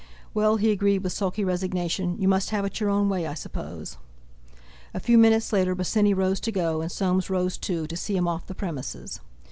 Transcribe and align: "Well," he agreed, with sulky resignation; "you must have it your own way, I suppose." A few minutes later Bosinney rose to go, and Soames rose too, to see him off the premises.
"Well," 0.33 0.55
he 0.57 0.71
agreed, 0.71 1.03
with 1.03 1.13
sulky 1.13 1.43
resignation; 1.45 2.17
"you 2.19 2.27
must 2.27 2.49
have 2.49 2.65
it 2.65 2.79
your 2.79 2.89
own 2.89 3.07
way, 3.07 3.27
I 3.27 3.35
suppose." 3.35 3.97
A 4.95 4.99
few 4.99 5.15
minutes 5.15 5.53
later 5.53 5.75
Bosinney 5.75 6.15
rose 6.15 6.39
to 6.39 6.51
go, 6.51 6.81
and 6.81 6.91
Soames 6.91 7.29
rose 7.29 7.55
too, 7.55 7.85
to 7.85 7.95
see 7.95 8.17
him 8.17 8.27
off 8.27 8.47
the 8.47 8.55
premises. 8.55 9.19